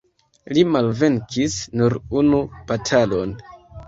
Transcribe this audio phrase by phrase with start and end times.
[0.57, 2.39] Li malvenkis nur unu
[2.73, 3.37] batalon.